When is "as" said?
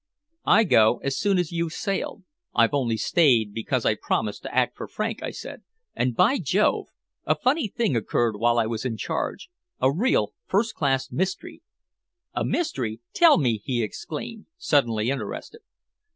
1.03-1.15, 1.37-1.51